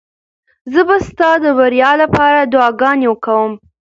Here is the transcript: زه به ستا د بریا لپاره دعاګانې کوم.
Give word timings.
زه 0.71 0.81
به 0.87 0.95
ستا 1.07 1.29
د 1.43 1.45
بریا 1.59 1.91
لپاره 2.01 2.39
دعاګانې 2.53 3.09
کوم. 3.25 3.51